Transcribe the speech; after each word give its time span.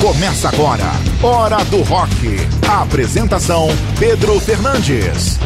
Começa 0.00 0.48
agora, 0.48 0.92
Hora 1.22 1.62
do 1.66 1.82
Rock. 1.82 2.10
A 2.66 2.80
apresentação: 2.80 3.68
Pedro 3.98 4.40
Fernandes. 4.40 5.38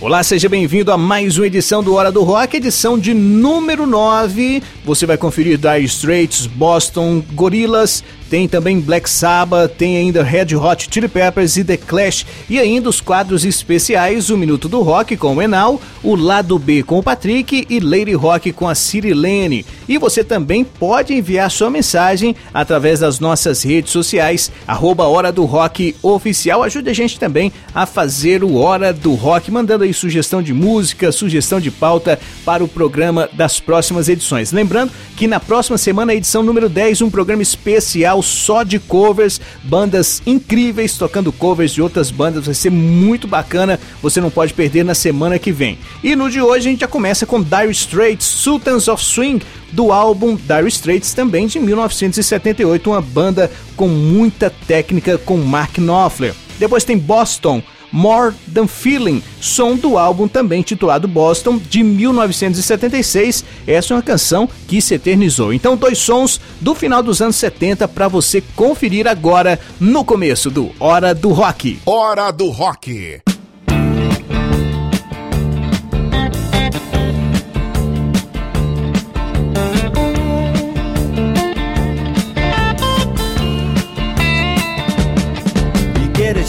Olá, 0.00 0.22
seja 0.22 0.48
bem-vindo 0.48 0.92
a 0.92 0.96
mais 0.96 1.36
uma 1.36 1.48
edição 1.48 1.82
do 1.82 1.94
Hora 1.94 2.12
do 2.12 2.22
Rock, 2.22 2.56
edição 2.56 2.96
de 2.96 3.12
número 3.12 3.88
9. 3.88 4.62
Você 4.84 5.04
vai 5.04 5.16
conferir 5.18 5.58
Dire 5.58 5.82
Straits, 5.82 6.46
Boston, 6.46 7.20
Gorillaz, 7.32 8.04
tem 8.28 8.48
também 8.48 8.80
Black 8.80 9.08
Sabbath, 9.08 9.72
tem 9.76 9.96
ainda 9.96 10.22
Red 10.22 10.54
Hot 10.56 10.88
Chili 10.90 11.08
Peppers 11.08 11.56
e 11.56 11.64
The 11.64 11.76
Clash, 11.76 12.26
e 12.48 12.58
ainda 12.58 12.88
os 12.88 13.00
quadros 13.00 13.44
especiais, 13.44 14.30
o 14.30 14.36
Minuto 14.36 14.68
do 14.68 14.82
Rock 14.82 15.16
com 15.16 15.36
o 15.36 15.42
Enal, 15.42 15.80
o 16.02 16.16
Lado 16.16 16.58
B 16.58 16.82
com 16.82 16.98
o 16.98 17.02
Patrick 17.02 17.66
e 17.68 17.80
Lady 17.80 18.14
Rock 18.14 18.52
com 18.52 18.68
a 18.68 18.74
Cirilene. 18.74 19.64
E 19.88 19.98
você 19.98 20.24
também 20.24 20.64
pode 20.64 21.14
enviar 21.14 21.50
sua 21.50 21.70
mensagem 21.70 22.34
através 22.52 23.00
das 23.00 23.20
nossas 23.20 23.62
redes 23.62 23.92
sociais, 23.92 24.50
arroba 24.66 25.04
Hora 25.04 25.30
do 25.30 25.44
Rock 25.44 25.94
Oficial. 26.02 26.62
Ajude 26.62 26.90
a 26.90 26.94
gente 26.94 27.18
também 27.18 27.52
a 27.74 27.86
fazer 27.86 28.42
o 28.42 28.56
Hora 28.56 28.92
do 28.92 29.14
Rock, 29.14 29.50
mandando 29.50 29.84
aí 29.84 29.94
sugestão 29.94 30.42
de 30.42 30.52
música, 30.52 31.12
sugestão 31.12 31.60
de 31.60 31.70
pauta 31.70 32.18
para 32.44 32.64
o 32.64 32.68
programa 32.68 33.28
das 33.32 33.60
próximas 33.60 34.08
edições. 34.08 34.52
Lembrando 34.52 34.92
que 35.16 35.26
na 35.26 35.38
próxima 35.38 35.78
semana, 35.78 36.14
edição 36.14 36.42
número 36.42 36.68
10, 36.68 37.02
um 37.02 37.10
programa 37.10 37.42
especial 37.42 38.15
especial 38.16 38.22
só 38.22 38.62
de 38.62 38.78
covers, 38.78 39.40
bandas 39.62 40.22
incríveis 40.26 40.96
tocando 40.96 41.32
covers 41.32 41.72
de 41.72 41.82
outras 41.82 42.10
bandas, 42.10 42.46
vai 42.46 42.54
ser 42.54 42.70
muito 42.70 43.26
bacana, 43.26 43.78
você 44.02 44.20
não 44.20 44.30
pode 44.30 44.54
perder 44.54 44.84
na 44.84 44.94
semana 44.94 45.38
que 45.38 45.52
vem. 45.52 45.78
E 46.02 46.14
no 46.14 46.30
de 46.30 46.40
hoje 46.40 46.68
a 46.68 46.70
gente 46.70 46.80
já 46.80 46.88
começa 46.88 47.26
com 47.26 47.42
Dire 47.42 47.70
Straits, 47.70 48.24
Sultans 48.24 48.88
of 48.88 49.02
Swing, 49.02 49.44
do 49.72 49.92
álbum 49.92 50.36
Dire 50.36 50.68
Straits 50.68 51.12
também 51.12 51.46
de 51.46 51.58
1978, 51.58 52.90
uma 52.90 53.00
banda 53.00 53.50
com 53.76 53.88
muita 53.88 54.50
técnica 54.66 55.18
com 55.18 55.36
Mark 55.36 55.78
Knopfler. 55.78 56.34
Depois 56.58 56.84
tem 56.84 56.96
Boston, 56.96 57.62
More 57.96 58.34
Than 58.52 58.66
Feeling, 58.66 59.22
som 59.40 59.74
do 59.74 59.96
álbum 59.96 60.28
também 60.28 60.60
titulado 60.60 61.08
Boston 61.08 61.56
de 61.56 61.82
1976. 61.82 63.42
Essa 63.66 63.94
é 63.94 63.96
uma 63.96 64.02
canção 64.02 64.46
que 64.68 64.82
se 64.82 64.92
eternizou. 64.92 65.50
Então, 65.50 65.78
dois 65.78 65.96
sons 65.96 66.38
do 66.60 66.74
final 66.74 67.02
dos 67.02 67.22
anos 67.22 67.36
70 67.36 67.88
para 67.88 68.06
você 68.06 68.42
conferir 68.54 69.08
agora 69.08 69.58
no 69.80 70.04
começo 70.04 70.50
do 70.50 70.70
Hora 70.78 71.14
do 71.14 71.30
Rock. 71.30 71.78
Hora 71.86 72.30
do 72.30 72.50
Rock. 72.50 73.22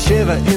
shiver 0.07 0.56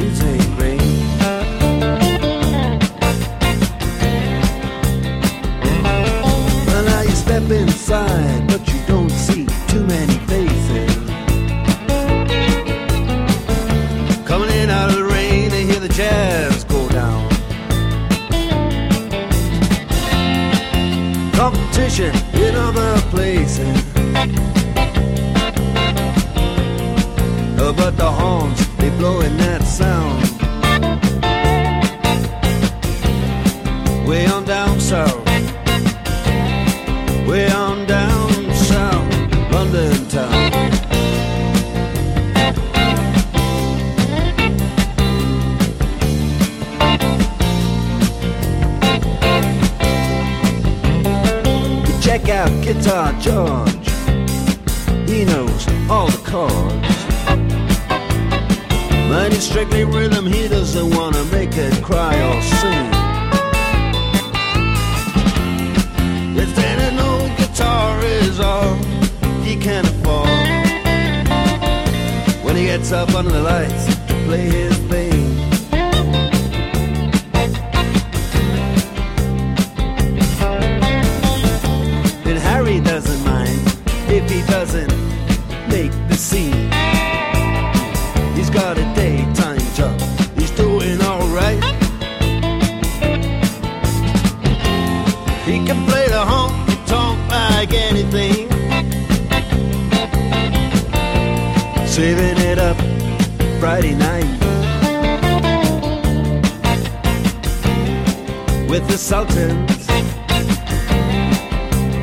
Competition 22.01 22.41
in 22.41 22.55
other 22.55 22.99
places. 23.11 23.83
But 27.77 27.95
the 27.95 28.11
horns, 28.11 28.67
they 28.77 28.89
blowing 28.97 29.37
that 29.37 29.63
sound. 29.63 30.30
Guitar 52.73 53.11
George. 53.19 53.89
He 55.05 55.25
knows 55.25 55.67
all 55.89 56.07
the 56.07 56.21
chords. 56.23 56.99
But 59.09 59.33
it's 59.33 59.43
strictly 59.43 59.83
rhythm, 59.83 60.25
he 60.25 60.47
doesn't 60.47 60.95
wanna 60.95 61.21
make 61.25 61.57
it 61.57 61.83
cry 61.83 62.15
or 62.29 62.41
sing. 62.41 62.91
If 66.43 66.57
any 66.57 66.97
old 67.01 67.37
guitar 67.37 67.99
is 68.05 68.39
all 68.39 68.75
he 69.43 69.57
can 69.57 69.83
afford 69.85 70.29
When 72.45 72.55
he 72.55 72.63
gets 72.63 72.93
up 72.93 73.13
under 73.13 73.31
the 73.31 73.41
lights 73.41 73.85
to 74.07 74.13
play 74.27 74.49
his 74.49 74.80
with 108.71 108.87
the 108.87 108.97
Sultans, 108.97 109.85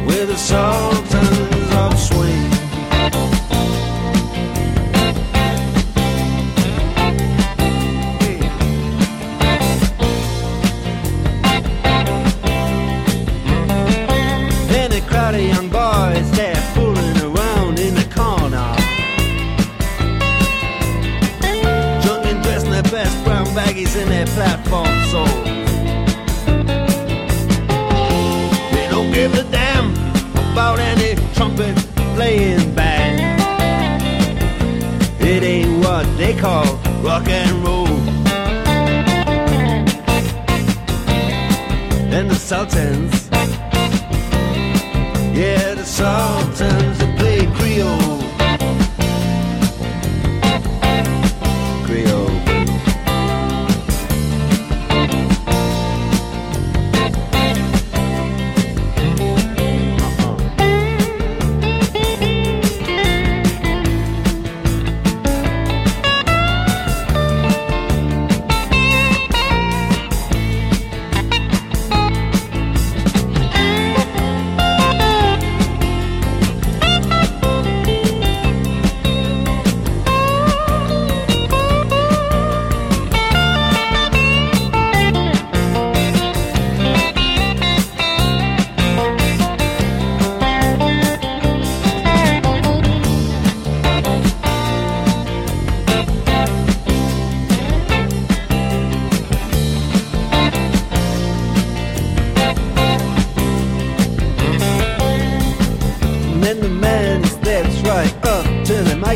with 0.06 0.28
the 0.28 0.36
Sultans 0.36 1.74
of 1.74 1.98
Swing. 1.98 2.44
A 14.90 15.00
crowd 15.02 15.34
of 15.36 15.40
young 15.40 15.68
boys, 15.68 16.28
fooling 16.74 17.18
around 17.22 17.78
in 17.78 17.94
the 17.94 18.08
corner. 18.14 18.74
Dressed 22.42 22.66
in 22.66 22.72
their 22.72 22.82
best 22.82 23.24
brown 23.24 23.46
baggies 23.56 23.96
in 23.96 24.08
their 24.08 24.26
platform 24.26 25.04
soles. 25.10 25.38
About 30.58 30.81
any 30.81 31.14
trumpet 31.34 31.76
playing 32.16 32.75
band. 32.75 33.40
It 35.20 35.44
ain't 35.44 35.84
what 35.84 36.05
they 36.16 36.34
call 36.34 36.66
rock 37.00 37.28
and 37.28 37.64
roll. 37.64 37.87
And 42.12 42.28
the 42.28 42.34
Sultans 42.34 43.31
yeah, 45.32 45.75
the 45.75 45.84
Sultans 45.84 46.97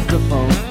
microphone. 0.02 0.61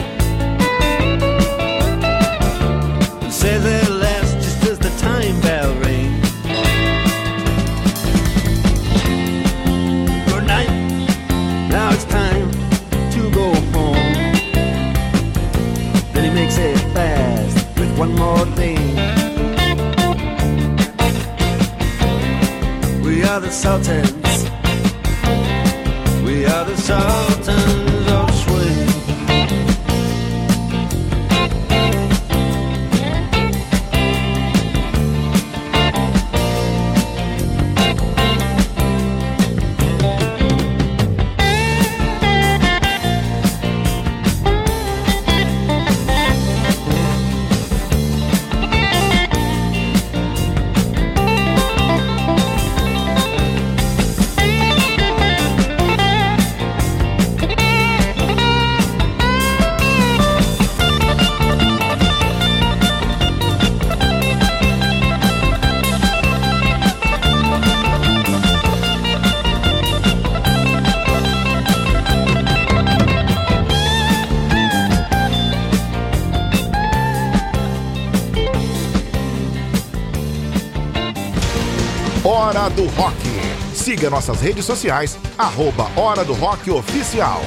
Nossas 84.11 84.41
redes 84.41 84.65
sociais, 84.65 85.17
arroba 85.37 85.89
Hora 85.95 86.23
do 86.23 86.33
Rock 86.33 86.69
Oficial. 86.69 87.41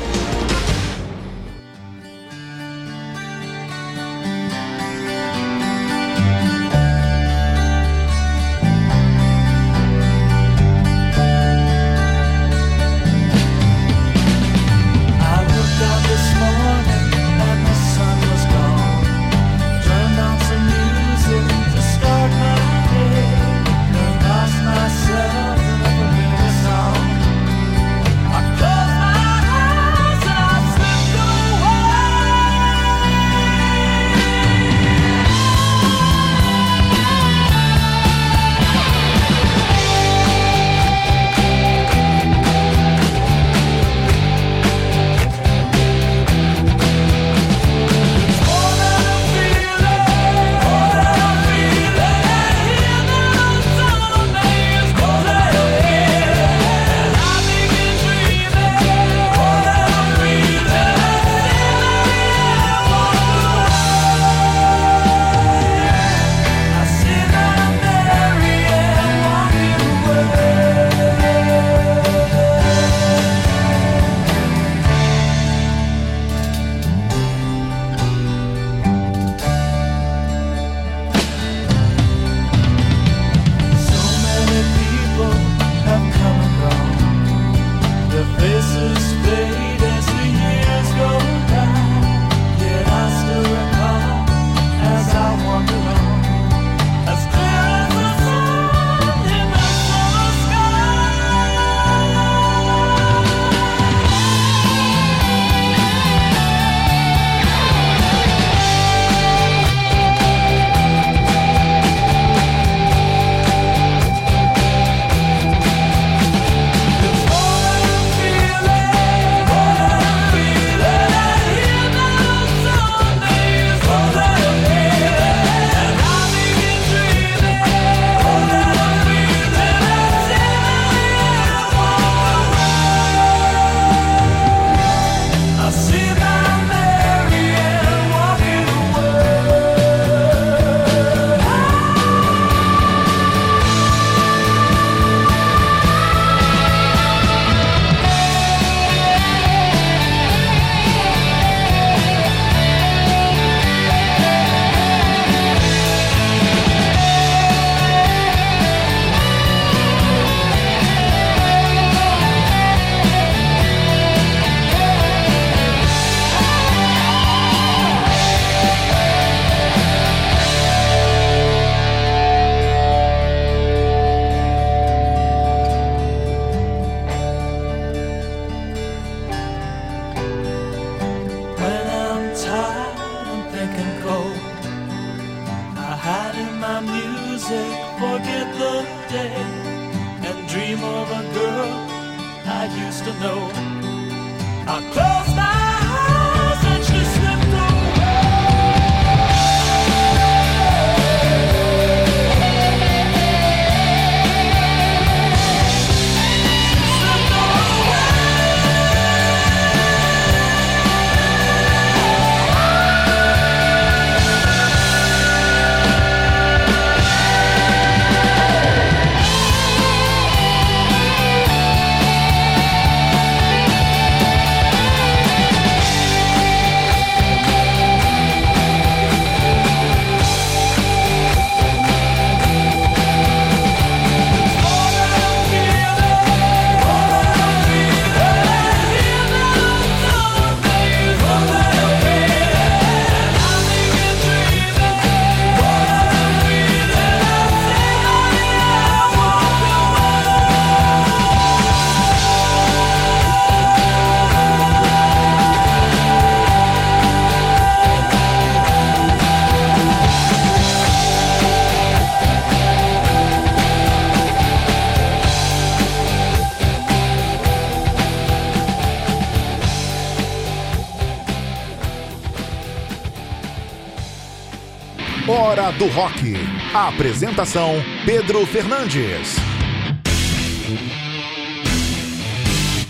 Do 275.73 275.87
Rock. 275.87 276.35
A 276.75 276.89
apresentação: 276.89 277.83
Pedro 278.05 278.45
Fernandes. 278.47 279.35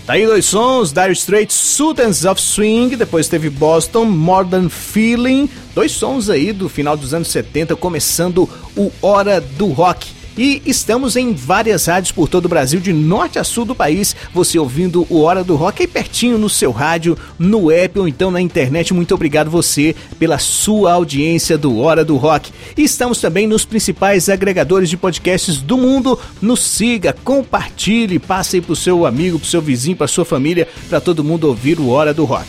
Tá 0.05 0.13
aí 0.13 0.25
dois 0.25 0.45
sons, 0.45 0.91
Dire 0.91 1.13
Straits, 1.13 1.55
Sultans 1.55 2.25
of 2.25 2.39
Swing, 2.39 2.95
depois 2.95 3.27
teve 3.27 3.49
Boston, 3.49 4.05
Modern 4.05 4.67
Feeling, 4.69 5.49
dois 5.73 5.91
sons 5.93 6.29
aí 6.29 6.51
do 6.51 6.69
final 6.69 6.95
dos 6.95 7.13
anos 7.13 7.29
70, 7.29 7.75
começando 7.75 8.47
o 8.75 8.91
Hora 9.01 9.41
do 9.41 9.67
Rock. 9.67 10.11
E 10.37 10.61
estamos 10.65 11.15
em 11.15 11.33
várias 11.33 11.85
rádios 11.85 12.11
por 12.11 12.27
todo 12.27 12.45
o 12.45 12.49
Brasil, 12.49 12.79
de 12.79 12.91
norte 12.91 13.39
a 13.39 13.43
sul 13.43 13.63
do 13.63 13.73
país, 13.73 14.15
você 14.33 14.59
ouvindo 14.59 15.07
o 15.09 15.21
Hora 15.21 15.43
do 15.43 15.55
Rock 15.55 15.81
aí 15.81 15.87
pertinho 15.87 16.37
no 16.37 16.49
seu 16.49 16.71
rádio, 16.71 17.17
no 17.39 17.71
app 17.71 17.99
ou 17.99 18.07
então 18.07 18.29
na 18.29 18.41
internet. 18.41 18.93
Muito 18.93 19.15
obrigado 19.15 19.49
você 19.49 19.95
pela 20.19 20.37
sua 20.37 20.93
audiência 20.93 21.57
do 21.57 21.79
Hora 21.79 22.03
do 22.03 22.17
Rock. 22.17 22.51
E 22.75 22.83
estamos 22.83 23.21
também 23.21 23.47
nos 23.47 23.63
principais 23.63 24.27
agregadores 24.27 24.89
de 24.89 24.97
podcasts 24.97 25.61
do 25.61 25.77
mundo. 25.77 26.19
Nos 26.41 26.61
siga, 26.61 27.15
compartilhe, 27.23 28.19
passe 28.19 28.57
aí 28.57 28.61
pro 28.61 28.75
seu 28.75 29.05
amigo, 29.05 29.39
pro 29.39 29.47
seu 29.47 29.61
vizinho, 29.61 29.95
pra 29.95 30.07
sua 30.07 30.25
família, 30.25 30.67
para 30.89 30.99
todo 30.99 31.23
mundo 31.23 31.47
ouvir 31.47 31.79
o 31.79 31.89
Hora 31.89 32.13
do 32.13 32.25
Rock. 32.25 32.47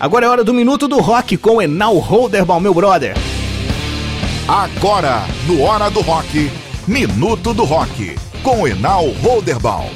Agora 0.00 0.26
é 0.26 0.28
hora 0.28 0.44
do 0.44 0.54
Minuto 0.54 0.86
do 0.86 0.98
Rock 1.00 1.36
com 1.36 1.60
Enal 1.60 1.96
Holderbaum, 1.98 2.60
meu 2.60 2.74
brother. 2.74 3.14
Agora, 4.46 5.24
no 5.46 5.60
Hora 5.62 5.90
do 5.90 6.00
Rock, 6.00 6.50
Minuto 6.88 7.52
do 7.52 7.64
Rock, 7.64 8.16
com 8.42 8.66
Enal 8.66 9.10
Holderbaum. 9.22 9.90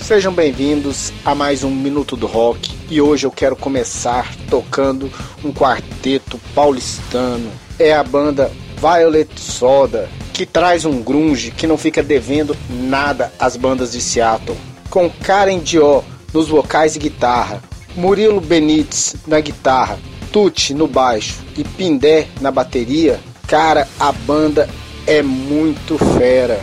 Sejam 0.00 0.32
bem-vindos 0.32 1.12
a 1.24 1.32
mais 1.32 1.62
um 1.62 1.70
Minuto 1.70 2.16
do 2.16 2.26
Rock 2.26 2.74
e 2.90 3.00
hoje 3.00 3.24
eu 3.24 3.30
quero 3.30 3.54
começar 3.54 4.34
tocando 4.50 5.08
um 5.44 5.52
quarteto 5.52 6.40
paulistano. 6.56 7.52
É 7.78 7.94
a 7.94 8.02
banda 8.02 8.50
Violet 8.80 9.30
Soda, 9.40 10.10
que 10.34 10.44
traz 10.44 10.84
um 10.84 11.00
grunge 11.00 11.52
que 11.52 11.68
não 11.68 11.78
fica 11.78 12.02
devendo 12.02 12.56
nada 12.68 13.32
às 13.38 13.56
bandas 13.56 13.92
de 13.92 14.00
Seattle. 14.00 14.58
Com 14.90 15.08
Karen 15.08 15.60
Dió 15.60 16.02
nos 16.34 16.48
vocais 16.48 16.96
e 16.96 16.98
guitarra, 16.98 17.62
Murilo 17.94 18.40
Benites 18.40 19.14
na 19.24 19.38
guitarra, 19.38 20.00
Tucci 20.32 20.72
no 20.72 20.88
baixo 20.88 21.40
e 21.56 21.62
Pindé 21.62 22.26
na 22.40 22.50
bateria, 22.50 23.20
cara, 23.46 23.86
a 24.00 24.10
banda 24.10 24.66
é 25.06 25.22
muito 25.22 25.98
fera. 26.16 26.58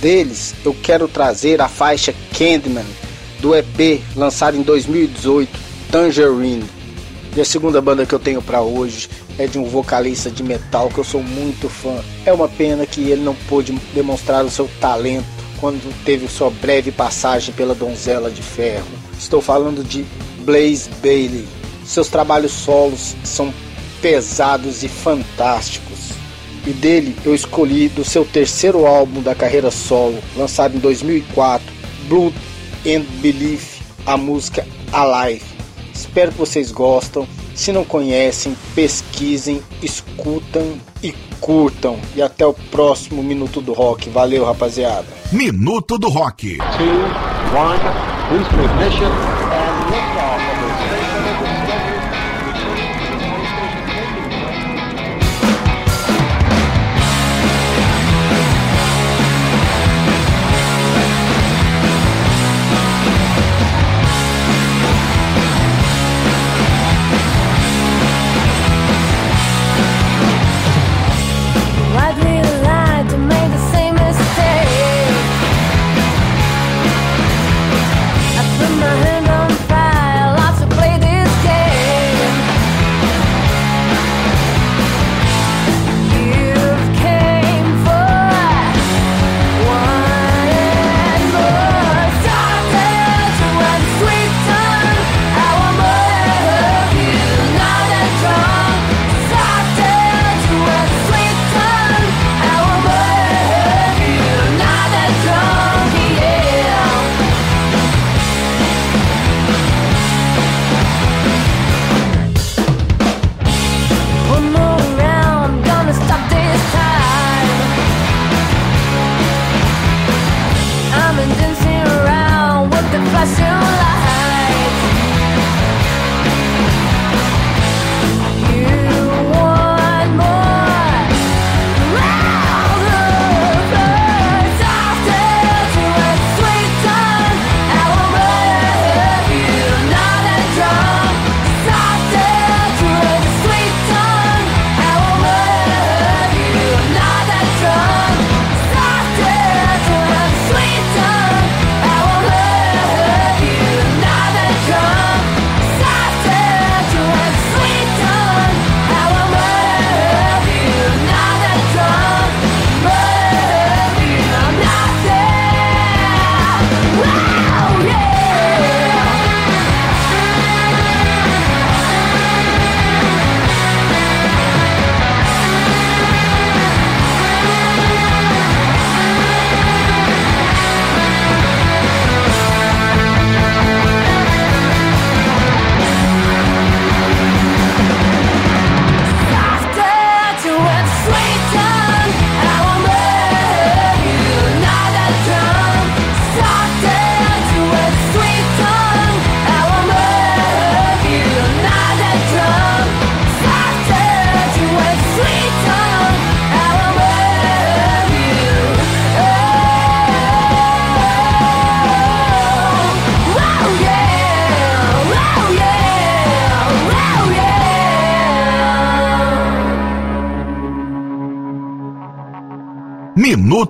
Deles, 0.00 0.54
eu 0.64 0.74
quero 0.82 1.06
trazer 1.06 1.60
a 1.60 1.68
faixa 1.68 2.14
Candyman 2.36 2.86
do 3.40 3.54
EP 3.54 4.00
lançado 4.16 4.56
em 4.56 4.62
2018, 4.62 5.50
Tangerine. 5.90 6.64
E 7.36 7.40
a 7.40 7.44
segunda 7.44 7.80
banda 7.80 8.06
que 8.06 8.14
eu 8.14 8.18
tenho 8.18 8.40
para 8.40 8.62
hoje 8.62 9.08
é 9.38 9.46
de 9.46 9.58
um 9.58 9.64
vocalista 9.64 10.30
de 10.30 10.42
metal 10.42 10.88
que 10.88 10.98
eu 10.98 11.04
sou 11.04 11.22
muito 11.22 11.68
fã. 11.68 12.02
É 12.24 12.32
uma 12.32 12.48
pena 12.48 12.86
que 12.86 13.10
ele 13.10 13.22
não 13.22 13.34
pôde 13.48 13.72
demonstrar 13.94 14.44
o 14.44 14.50
seu 14.50 14.68
talento 14.80 15.26
quando 15.60 15.94
teve 16.04 16.28
sua 16.28 16.50
breve 16.50 16.90
passagem 16.90 17.54
pela 17.54 17.74
Donzela 17.74 18.30
de 18.30 18.42
Ferro. 18.42 18.86
Estou 19.18 19.40
falando 19.40 19.84
de 19.84 20.04
Blaze 20.44 20.90
Bailey. 21.02 21.61
Seus 21.92 22.08
trabalhos 22.08 22.52
solos 22.52 23.14
são 23.22 23.52
pesados 24.00 24.82
e 24.82 24.88
fantásticos. 24.88 26.12
E 26.66 26.70
dele 26.70 27.14
eu 27.22 27.34
escolhi 27.34 27.90
do 27.90 28.02
seu 28.02 28.24
terceiro 28.24 28.86
álbum 28.86 29.20
da 29.20 29.34
carreira 29.34 29.70
solo, 29.70 30.18
lançado 30.34 30.74
em 30.74 30.80
2004, 30.80 31.66
Blood 32.08 32.34
and 32.86 33.02
Belief, 33.20 33.82
a 34.06 34.16
música 34.16 34.66
Alive. 34.90 35.44
Espero 35.94 36.32
que 36.32 36.38
vocês 36.38 36.72
gostam. 36.72 37.28
Se 37.54 37.72
não 37.72 37.84
conhecem, 37.84 38.56
pesquisem, 38.74 39.62
escutam 39.82 40.78
e 41.02 41.12
curtam. 41.42 41.98
E 42.16 42.22
até 42.22 42.46
o 42.46 42.54
próximo 42.54 43.22
Minuto 43.22 43.60
do 43.60 43.74
Rock. 43.74 44.08
Valeu, 44.08 44.46
rapaziada. 44.46 45.04
Minuto 45.30 45.98
do 45.98 46.08
Rock. 46.08 46.56
two, 46.56 46.86
one, 47.54 47.78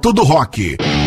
Minuto 0.02 0.12
do 0.12 0.24
Rock. 0.24 1.01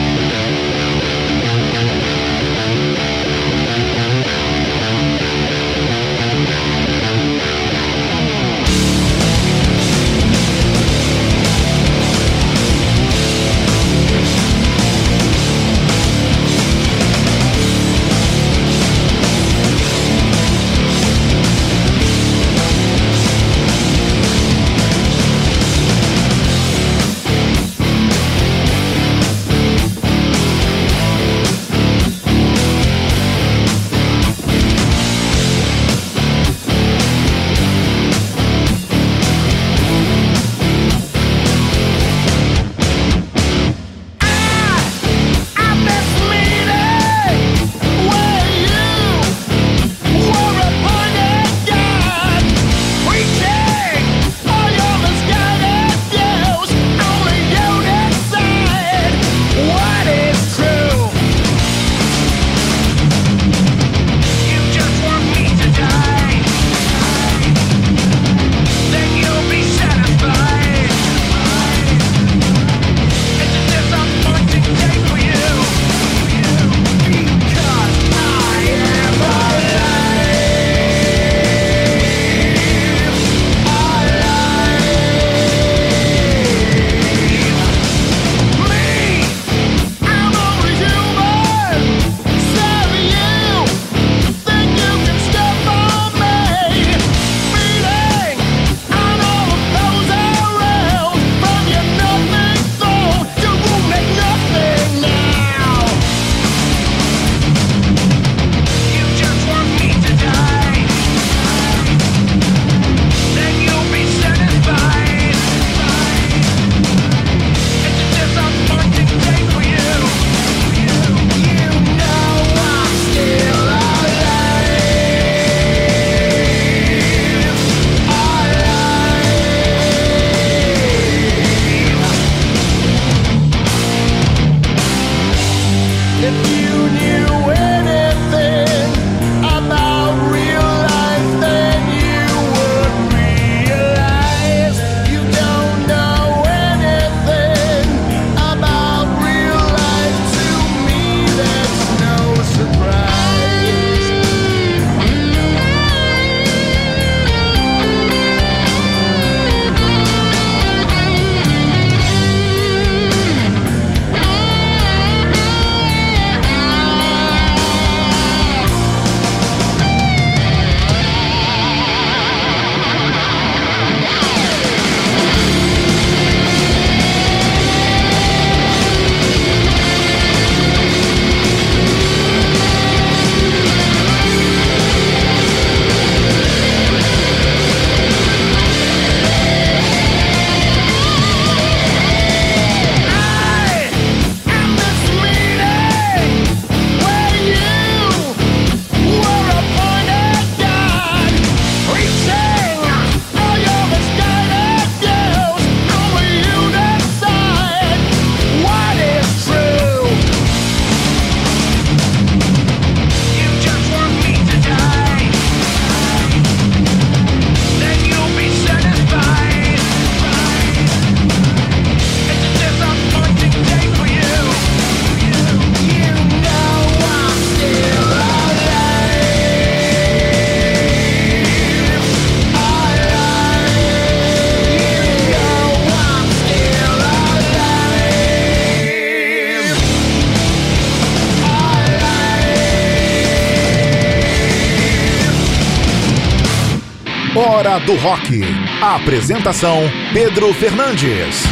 Do 247.80 247.96
Rock. 247.96 248.42
A 248.82 248.96
apresentação: 248.96 249.80
Pedro 250.14 250.54
Fernandes. 250.54 251.44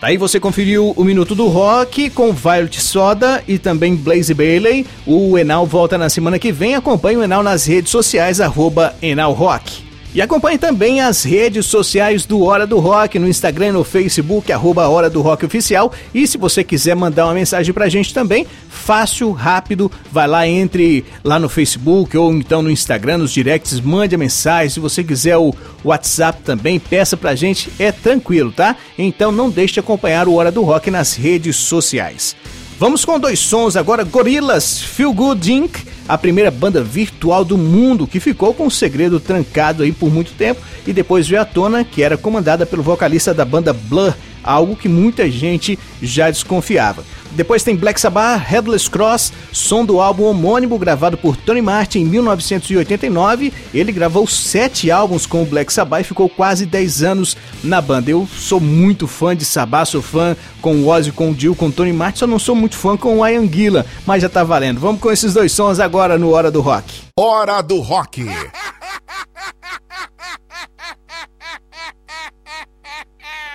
Tá 0.00 0.08
aí 0.08 0.16
você 0.16 0.38
conferiu 0.38 0.92
o 0.96 1.04
Minuto 1.04 1.34
do 1.34 1.46
Rock 1.46 2.10
com 2.10 2.32
Violet 2.32 2.80
Soda 2.80 3.42
e 3.48 3.58
também 3.58 3.96
Blaze 3.96 4.34
Bailey. 4.34 4.86
O 5.06 5.38
Enal 5.38 5.66
volta 5.66 5.96
na 5.96 6.08
semana 6.08 6.38
que 6.38 6.52
vem. 6.52 6.74
Acompanhe 6.74 7.16
o 7.16 7.22
Enal 7.22 7.42
nas 7.42 7.66
redes 7.66 7.90
sociais, 7.90 8.40
arroba 8.40 8.94
Enal 9.00 9.32
Rock. 9.32 9.89
E 10.12 10.20
acompanhe 10.20 10.58
também 10.58 11.00
as 11.00 11.22
redes 11.22 11.66
sociais 11.66 12.26
do 12.26 12.42
Hora 12.42 12.66
do 12.66 12.80
Rock, 12.80 13.16
no 13.16 13.28
Instagram 13.28 13.68
e 13.68 13.72
no 13.72 13.84
Facebook, 13.84 14.52
arroba 14.52 14.88
Hora 14.88 15.08
do 15.08 15.22
Rock 15.22 15.46
Oficial. 15.46 15.92
E 16.12 16.26
se 16.26 16.36
você 16.36 16.64
quiser 16.64 16.96
mandar 16.96 17.26
uma 17.26 17.34
mensagem 17.34 17.72
pra 17.72 17.88
gente 17.88 18.12
também, 18.12 18.44
fácil, 18.68 19.30
rápido, 19.30 19.90
vai 20.10 20.26
lá, 20.26 20.48
entre 20.48 21.04
lá 21.22 21.38
no 21.38 21.48
Facebook 21.48 22.16
ou 22.16 22.32
então 22.34 22.60
no 22.60 22.72
Instagram, 22.72 23.18
nos 23.18 23.30
directs, 23.30 23.78
mande 23.80 24.16
a 24.16 24.18
mensagem. 24.18 24.70
Se 24.70 24.80
você 24.80 25.04
quiser 25.04 25.36
o 25.36 25.54
WhatsApp 25.84 26.42
também, 26.42 26.80
peça 26.80 27.16
pra 27.16 27.36
gente, 27.36 27.70
é 27.78 27.92
tranquilo, 27.92 28.50
tá? 28.50 28.74
Então 28.98 29.30
não 29.30 29.48
deixe 29.48 29.74
de 29.74 29.80
acompanhar 29.80 30.26
o 30.26 30.34
Hora 30.34 30.50
do 30.50 30.62
Rock 30.62 30.90
nas 30.90 31.14
redes 31.14 31.54
sociais. 31.54 32.34
Vamos 32.80 33.04
com 33.04 33.20
dois 33.20 33.38
sons 33.38 33.76
agora, 33.76 34.04
Gorillaz, 34.04 34.80
Feel 34.80 35.12
Good 35.12 35.52
Inc., 35.52 35.84
a 36.08 36.16
primeira 36.16 36.50
banda 36.50 36.82
virtual 36.82 37.44
do 37.44 37.58
mundo 37.58 38.06
que 38.06 38.18
ficou 38.18 38.54
com 38.54 38.66
o 38.66 38.70
segredo 38.70 39.20
trancado 39.20 39.82
aí 39.82 39.92
por 39.92 40.10
muito 40.10 40.32
tempo 40.32 40.62
e 40.86 40.92
depois 40.94 41.28
veio 41.28 41.42
à 41.42 41.44
tona 41.44 41.84
que 41.84 42.02
era 42.02 42.16
comandada 42.16 42.64
pelo 42.64 42.82
vocalista 42.82 43.34
da 43.34 43.44
banda 43.44 43.74
Blur, 43.74 44.14
algo 44.42 44.76
que 44.76 44.88
muita 44.88 45.30
gente 45.30 45.78
já 46.00 46.30
desconfiava. 46.30 47.04
Depois 47.32 47.62
tem 47.62 47.76
Black 47.76 48.00
Sabbath, 48.00 48.42
Headless 48.42 48.90
Cross, 48.90 49.32
som 49.52 49.84
do 49.84 50.00
álbum 50.00 50.24
homônimo 50.24 50.78
gravado 50.78 51.16
por 51.16 51.36
Tony 51.36 51.62
Martin 51.62 52.00
em 52.00 52.04
1989. 52.04 53.52
Ele 53.72 53.92
gravou 53.92 54.26
sete 54.26 54.90
álbuns 54.90 55.26
com 55.26 55.42
o 55.42 55.46
Black 55.46 55.72
Sabbath 55.72 56.00
e 56.00 56.08
ficou 56.08 56.28
quase 56.28 56.66
10 56.66 57.02
anos 57.02 57.36
na 57.62 57.80
banda. 57.80 58.10
Eu 58.10 58.26
sou 58.26 58.60
muito 58.60 59.06
fã 59.06 59.36
de 59.36 59.44
Sabbath, 59.44 59.88
sou 59.88 60.02
fã 60.02 60.36
com 60.60 60.76
o 60.76 60.88
Ozzy, 60.88 61.12
com 61.12 61.30
o 61.30 61.34
Dio, 61.34 61.54
com 61.54 61.68
o 61.68 61.72
Tony 61.72 61.92
Martin, 61.92 62.20
só 62.20 62.26
não 62.26 62.38
sou 62.38 62.54
muito 62.54 62.76
fã 62.76 62.96
com 62.96 63.20
o 63.20 63.26
Ian 63.26 63.46
Gillan, 63.46 63.84
mas 64.04 64.22
já 64.22 64.28
tá 64.28 64.42
valendo. 64.42 64.80
Vamos 64.80 65.00
com 65.00 65.10
esses 65.10 65.32
dois 65.32 65.52
sons 65.52 65.78
agora 65.78 66.18
no 66.18 66.30
Hora 66.32 66.50
do 66.50 66.60
Rock. 66.60 67.02
Hora 67.16 67.62
do 67.62 67.80
Rock. 67.80 68.26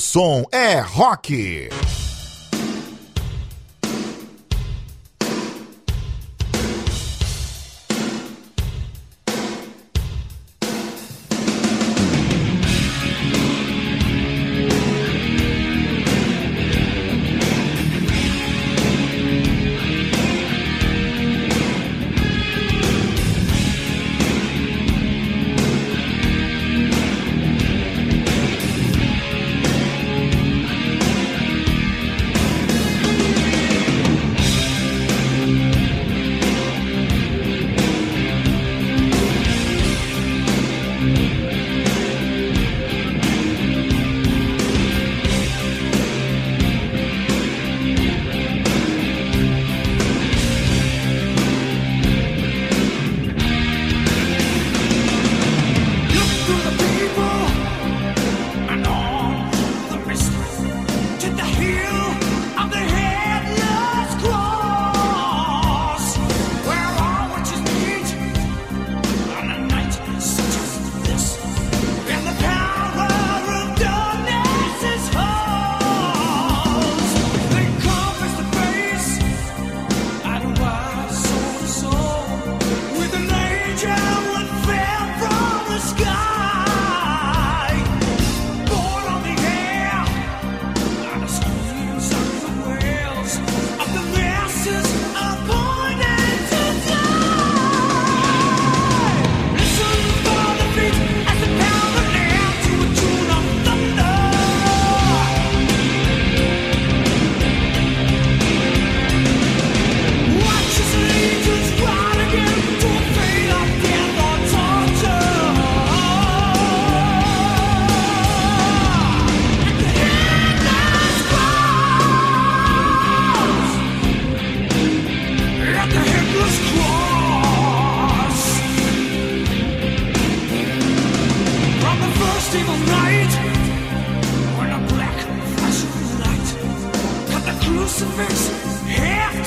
som 0.00 0.46
é 0.50 0.80
rock. 0.80 1.89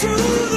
truth 0.04 0.53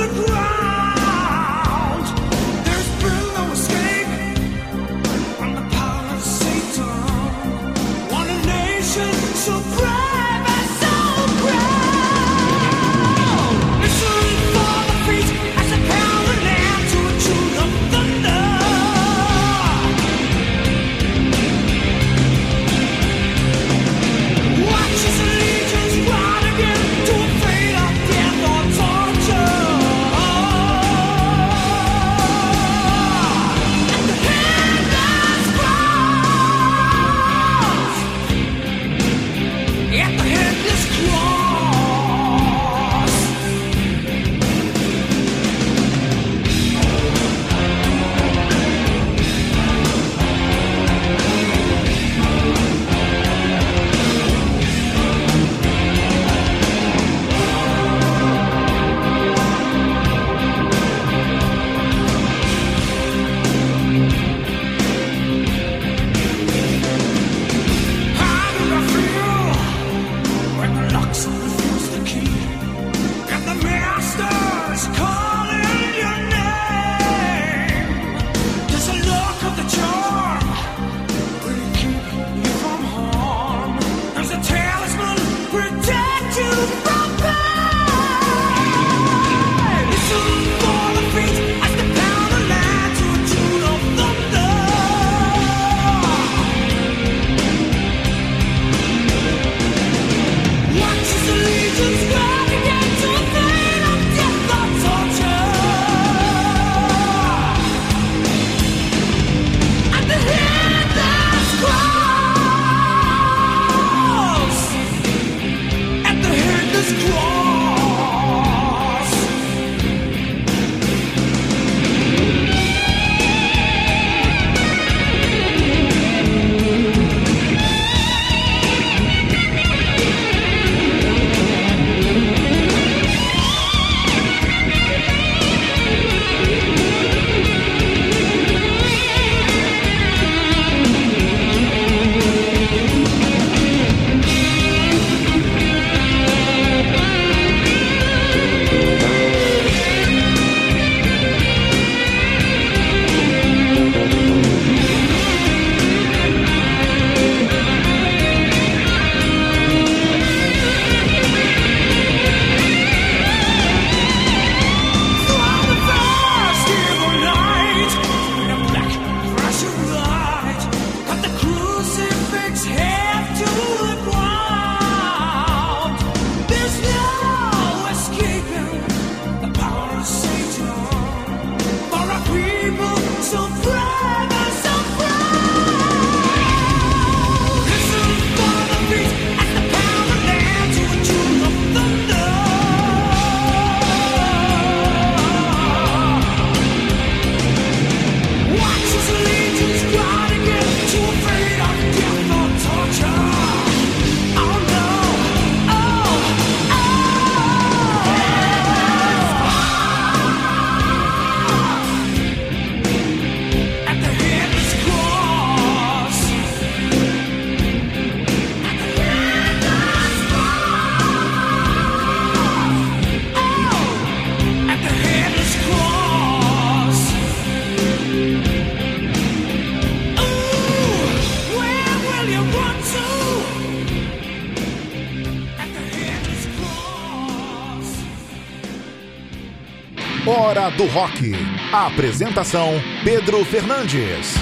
Hora 240.57 240.71
do 240.71 240.87
Rock. 240.87 241.33
A 241.71 241.87
apresentação: 241.87 242.81
Pedro 243.05 243.45
Fernandes. 243.45 244.35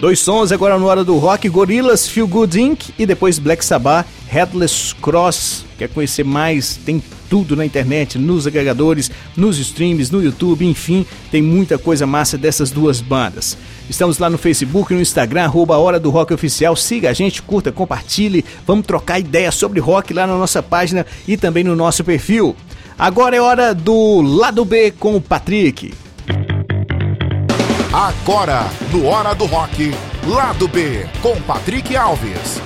Dois 0.00 0.20
sons 0.20 0.50
agora 0.52 0.78
no 0.78 0.86
Hora 0.86 1.04
do 1.04 1.18
Rock: 1.18 1.46
Gorillas 1.50 2.08
Feel 2.08 2.26
Good 2.26 2.58
Inc. 2.58 2.94
e 2.98 3.04
depois 3.04 3.38
Black 3.38 3.62
Sabbath, 3.62 4.08
Headless 4.26 4.94
Cross. 5.02 5.66
Quer 5.76 5.90
conhecer 5.90 6.24
mais? 6.24 6.76
Tem 6.78 7.02
tudo 7.32 7.56
na 7.56 7.64
internet, 7.64 8.18
nos 8.18 8.46
agregadores, 8.46 9.10
nos 9.34 9.58
streams, 9.58 10.12
no 10.12 10.22
YouTube, 10.22 10.66
enfim, 10.66 11.06
tem 11.30 11.40
muita 11.40 11.78
coisa 11.78 12.06
massa 12.06 12.36
dessas 12.36 12.70
duas 12.70 13.00
bandas. 13.00 13.56
Estamos 13.88 14.18
lá 14.18 14.28
no 14.28 14.36
Facebook, 14.36 14.92
no 14.92 15.00
Instagram, 15.00 15.44
arroba 15.44 15.78
Hora 15.78 15.98
do 15.98 16.10
Rock 16.10 16.34
Oficial. 16.34 16.76
Siga 16.76 17.08
a 17.08 17.14
gente, 17.14 17.40
curta, 17.40 17.72
compartilhe. 17.72 18.44
Vamos 18.66 18.84
trocar 18.84 19.18
ideias 19.18 19.54
sobre 19.54 19.80
rock 19.80 20.12
lá 20.12 20.26
na 20.26 20.36
nossa 20.36 20.62
página 20.62 21.06
e 21.26 21.38
também 21.38 21.64
no 21.64 21.74
nosso 21.74 22.04
perfil. 22.04 22.54
Agora 22.98 23.34
é 23.34 23.40
hora 23.40 23.74
do 23.74 24.20
Lado 24.20 24.62
B 24.62 24.90
com 24.90 25.16
o 25.16 25.20
Patrick. 25.20 25.94
Agora, 27.90 28.66
no 28.92 29.06
Hora 29.06 29.34
do 29.34 29.46
Rock, 29.46 29.90
Lado 30.26 30.68
B, 30.68 31.06
com 31.22 31.34
Patrick 31.40 31.96
Alves. 31.96 32.60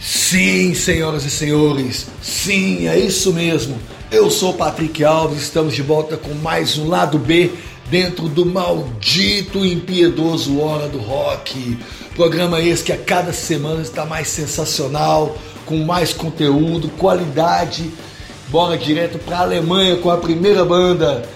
Sim, 0.00 0.72
senhoras 0.74 1.26
e 1.26 1.30
senhores, 1.30 2.06
sim, 2.22 2.88
é 2.88 2.98
isso 2.98 3.34
mesmo. 3.34 3.76
Eu 4.10 4.30
sou 4.30 4.54
Patrick 4.54 5.04
Alves, 5.04 5.42
estamos 5.42 5.74
de 5.74 5.82
volta 5.82 6.16
com 6.16 6.32
mais 6.36 6.78
um 6.78 6.88
lado 6.88 7.18
B 7.18 7.50
dentro 7.90 8.26
do 8.26 8.46
maldito 8.46 9.62
impiedoso 9.62 10.58
Hora 10.58 10.88
do 10.88 10.96
Rock. 10.96 11.78
Programa 12.16 12.62
esse 12.62 12.82
que 12.82 12.92
a 12.92 12.96
cada 12.96 13.30
semana 13.34 13.82
está 13.82 14.06
mais 14.06 14.28
sensacional, 14.28 15.36
com 15.66 15.76
mais 15.84 16.14
conteúdo, 16.14 16.88
qualidade. 16.96 17.90
Bora 18.48 18.78
direto 18.78 19.18
para 19.18 19.36
a 19.36 19.42
Alemanha 19.42 19.96
com 19.96 20.10
a 20.10 20.16
primeira 20.16 20.64
banda. 20.64 21.28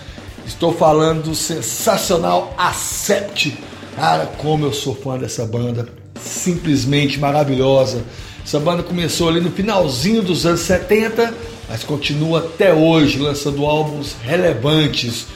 Estou 0.46 0.72
falando 0.72 1.24
do 1.24 1.34
sensacional 1.34 2.54
Accept. 2.56 3.58
Cara, 3.94 4.24
como 4.38 4.64
eu 4.64 4.72
sou 4.72 4.94
fã 4.94 5.18
dessa 5.18 5.44
banda, 5.44 5.86
simplesmente 6.18 7.20
maravilhosa. 7.20 8.02
Essa 8.44 8.60
banda 8.60 8.82
começou 8.82 9.30
ali 9.30 9.40
no 9.40 9.50
finalzinho 9.50 10.22
dos 10.22 10.44
anos 10.44 10.60
70, 10.60 11.34
mas 11.68 11.82
continua 11.82 12.40
até 12.40 12.74
hoje 12.74 13.18
lançando 13.18 13.64
álbuns 13.64 14.14
relevantes. 14.22 15.26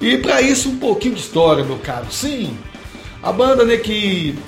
E 0.00 0.16
para 0.16 0.40
isso 0.40 0.70
um 0.70 0.78
pouquinho 0.78 1.14
de 1.14 1.20
história, 1.20 1.62
meu 1.62 1.76
caro. 1.76 2.06
Sim, 2.10 2.56
a 3.22 3.30
banda 3.30 3.62
né, 3.64 3.76
que 3.76 4.38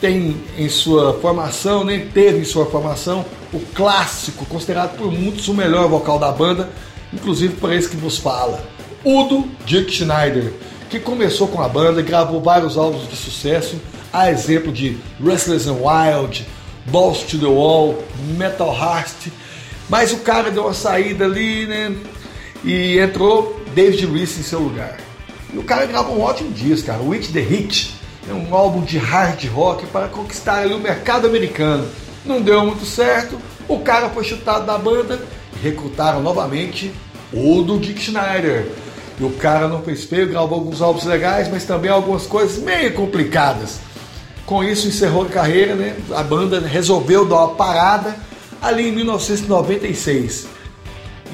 tem 0.00 0.36
em 0.58 0.68
sua 0.68 1.14
formação, 1.14 1.82
nem 1.82 2.00
né, 2.00 2.08
teve 2.12 2.40
em 2.40 2.44
sua 2.44 2.66
formação 2.66 3.24
o 3.52 3.60
clássico, 3.74 4.44
considerado 4.44 4.96
por 4.98 5.10
muitos 5.10 5.48
o 5.48 5.54
melhor 5.54 5.88
vocal 5.88 6.18
da 6.18 6.30
banda, 6.30 6.68
inclusive 7.12 7.54
por 7.54 7.72
esse 7.72 7.88
que 7.88 7.96
vos 7.96 8.18
fala, 8.18 8.62
Udo 9.02 9.48
Dirk 9.64 9.90
Schneider, 9.90 10.52
que 10.90 11.00
começou 11.00 11.48
com 11.48 11.62
a 11.62 11.68
banda 11.68 12.00
e 12.00 12.04
gravou 12.04 12.40
vários 12.42 12.76
álbuns 12.76 13.08
de 13.08 13.16
sucesso, 13.16 13.80
a 14.12 14.30
exemplo 14.30 14.70
de 14.70 14.98
Restless 15.24 15.68
and 15.68 15.78
Wild, 15.80 16.46
Balls 16.90 17.22
to 17.24 17.38
the 17.38 17.46
Wall, 17.46 18.02
Metal 18.36 18.72
Heart, 18.72 19.28
mas 19.88 20.12
o 20.12 20.18
cara 20.18 20.50
deu 20.50 20.64
uma 20.64 20.74
saída 20.74 21.24
ali, 21.24 21.66
né? 21.66 21.94
E 22.64 22.98
entrou 22.98 23.60
David 23.74 24.06
Reese 24.06 24.40
em 24.40 24.42
seu 24.42 24.60
lugar. 24.60 24.96
E 25.52 25.58
o 25.58 25.62
cara 25.62 25.86
gravou 25.86 26.16
um 26.16 26.22
ótimo 26.22 26.50
disco, 26.52 26.86
cara, 26.86 27.02
With 27.02 27.28
the 27.32 27.40
Hit, 27.40 27.94
é 28.28 28.32
um 28.32 28.54
álbum 28.54 28.82
de 28.82 28.98
hard 28.98 29.44
rock 29.50 29.86
para 29.86 30.08
conquistar 30.08 30.58
ali 30.58 30.74
o 30.74 30.78
mercado 30.78 31.26
americano. 31.26 31.88
Não 32.24 32.40
deu 32.40 32.64
muito 32.64 32.84
certo, 32.84 33.38
o 33.68 33.78
cara 33.80 34.08
foi 34.08 34.24
chutado 34.24 34.66
da 34.66 34.76
banda 34.76 35.20
e 35.56 35.62
recrutaram 35.62 36.20
novamente 36.20 36.92
o 37.32 37.62
do 37.62 37.78
Dick 37.78 38.00
Schneider. 38.00 38.68
E 39.18 39.24
o 39.24 39.30
cara 39.30 39.68
não 39.68 39.82
fez 39.82 40.04
feio, 40.04 40.28
gravou 40.28 40.58
alguns 40.58 40.82
álbuns 40.82 41.04
legais, 41.04 41.48
mas 41.48 41.64
também 41.64 41.90
algumas 41.90 42.26
coisas 42.26 42.62
meio 42.62 42.92
complicadas. 42.92 43.78
Com 44.46 44.62
isso 44.62 44.86
encerrou 44.86 45.24
a 45.24 45.28
carreira, 45.28 45.74
né? 45.74 45.96
A 46.14 46.22
banda 46.22 46.60
resolveu 46.60 47.26
dar 47.26 47.36
uma 47.36 47.54
parada 47.56 48.16
ali 48.62 48.88
em 48.88 48.92
1996. 48.92 50.46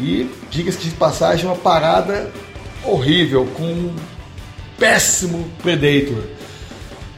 E 0.00 0.30
diga-se 0.50 0.78
de 0.78 0.90
passagem, 0.92 1.44
uma 1.44 1.54
parada 1.54 2.32
horrível, 2.82 3.46
com 3.54 3.64
um 3.64 3.94
péssimo 4.78 5.46
Predator. 5.62 6.24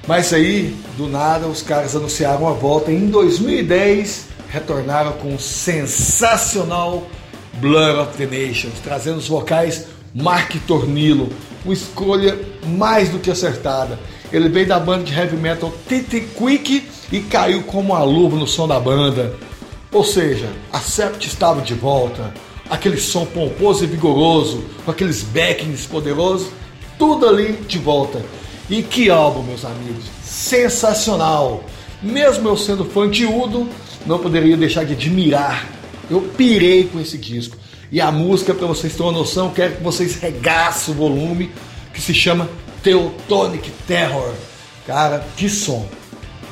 Mas 0.06 0.32
aí, 0.34 0.76
do 0.98 1.08
nada, 1.08 1.46
os 1.46 1.62
caras 1.62 1.96
anunciaram 1.96 2.46
a 2.46 2.52
volta. 2.52 2.90
Em 2.90 3.06
2010, 3.06 4.26
retornaram 4.48 5.12
com 5.12 5.34
o 5.34 5.38
sensacional 5.38 7.06
Blood 7.54 8.00
of 8.00 8.16
the 8.18 8.26
Nations, 8.26 8.74
trazendo 8.82 9.18
os 9.18 9.28
vocais 9.28 9.86
Mark 10.14 10.54
Tornillo, 10.66 11.30
uma 11.64 11.72
escolha 11.72 12.38
mais 12.66 13.08
do 13.08 13.18
que 13.18 13.30
acertada. 13.30 13.98
Ele 14.34 14.48
veio 14.48 14.66
da 14.66 14.80
banda 14.80 15.04
de 15.04 15.14
heavy 15.14 15.36
metal 15.36 15.72
Titi 15.88 16.20
Quick 16.20 16.88
e 17.12 17.20
caiu 17.20 17.62
como 17.62 17.96
luva 18.04 18.36
no 18.36 18.48
som 18.48 18.66
da 18.66 18.80
banda. 18.80 19.32
Ou 19.92 20.02
seja, 20.02 20.48
a 20.72 20.80
Sept 20.80 21.28
estava 21.28 21.62
de 21.62 21.72
volta, 21.72 22.34
aquele 22.68 22.96
som 22.96 23.24
pomposo 23.24 23.84
e 23.84 23.86
vigoroso, 23.86 24.64
com 24.84 24.90
aqueles 24.90 25.22
backings 25.22 25.86
poderosos, 25.86 26.48
tudo 26.98 27.28
ali 27.28 27.52
de 27.68 27.78
volta. 27.78 28.24
E 28.68 28.82
que 28.82 29.08
álbum, 29.08 29.44
meus 29.44 29.64
amigos! 29.64 30.06
Sensacional! 30.20 31.62
Mesmo 32.02 32.48
eu 32.48 32.56
sendo 32.56 32.84
fã 32.84 33.08
de 33.08 33.24
Udo, 33.24 33.68
não 34.04 34.18
poderia 34.18 34.56
deixar 34.56 34.84
de 34.84 34.94
admirar. 34.94 35.64
Eu 36.10 36.20
pirei 36.36 36.88
com 36.92 36.98
esse 36.98 37.16
disco. 37.16 37.56
E 37.92 38.00
a 38.00 38.10
música, 38.10 38.52
para 38.52 38.66
vocês 38.66 38.94
terem 38.94 39.06
uma 39.06 39.16
noção, 39.16 39.50
quero 39.50 39.76
que 39.76 39.82
vocês 39.84 40.16
regassem 40.16 40.92
o 40.92 40.96
volume, 40.96 41.52
que 41.92 42.00
se 42.00 42.12
chama 42.12 42.48
Teutonic 42.84 43.70
Terror. 43.86 44.34
Cara, 44.86 45.26
que 45.38 45.48
som! 45.48 45.88